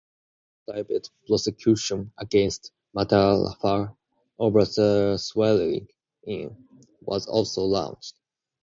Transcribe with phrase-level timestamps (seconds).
[0.01, 3.95] A separate private prosecution against Mata’afa
[4.39, 5.89] over her swearing
[6.23, 6.57] in
[7.01, 8.15] was also launched.